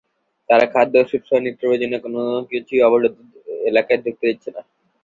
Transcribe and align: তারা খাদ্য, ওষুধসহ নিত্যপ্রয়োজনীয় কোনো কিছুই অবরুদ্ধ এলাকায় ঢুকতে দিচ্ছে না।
তারা 0.49 0.65
খাদ্য, 0.73 0.93
ওষুধসহ 0.97 1.37
নিত্যপ্রয়োজনীয় 1.39 2.01
কোনো 2.05 2.21
কিছুই 2.51 2.85
অবরুদ্ধ 2.87 3.17
এলাকায় 3.69 3.99
ঢুকতে 4.03 4.25
দিচ্ছে 4.29 4.49
না। 4.55 4.61